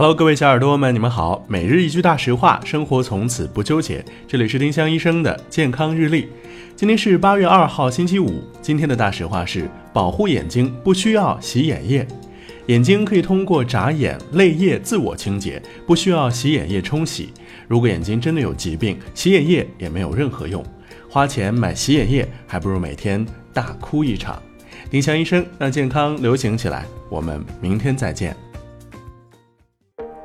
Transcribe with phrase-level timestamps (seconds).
[0.00, 1.44] Hello，各位小耳朵们，你们好。
[1.46, 4.02] 每日一句大实话，生活从此不纠结。
[4.26, 6.26] 这里是丁香医生的健康日历。
[6.74, 8.42] 今天是八月二号，星期五。
[8.62, 12.08] 今天的大实话是：保护眼睛不需要洗眼液，
[12.68, 17.28] 眼睛可以通过眨眼、泪液自我清洁，不需要洗眼液冲洗。
[17.68, 20.64] 如果眼睛真的有疾病，洗眼液也没有任何用。
[21.10, 23.22] 花钱买洗眼液，还不如每天
[23.52, 24.42] 大哭一场。
[24.88, 26.86] 丁香医生让健康流行起来。
[27.10, 28.34] 我们明天再见。